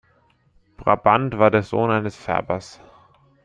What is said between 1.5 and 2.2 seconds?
der Sohn eines